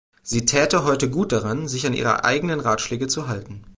Sie 0.23 0.45
täte 0.45 0.83
heute 0.83 1.11
gut 1.11 1.31
daran, 1.31 1.67
sich 1.67 1.85
an 1.85 1.93
ihre 1.93 2.25
eigenen 2.25 2.59
Ratschläge 2.59 3.05
zu 3.07 3.27
halten. 3.27 3.67